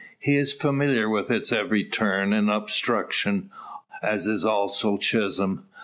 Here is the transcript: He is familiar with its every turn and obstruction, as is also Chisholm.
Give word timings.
He 0.17 0.35
is 0.35 0.51
familiar 0.51 1.07
with 1.07 1.29
its 1.29 1.51
every 1.51 1.83
turn 1.83 2.33
and 2.33 2.49
obstruction, 2.49 3.51
as 4.01 4.25
is 4.25 4.43
also 4.43 4.97
Chisholm. 4.97 5.65